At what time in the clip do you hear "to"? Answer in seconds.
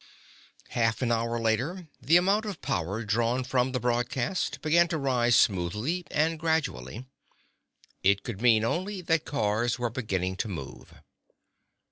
4.87-4.97, 10.37-10.47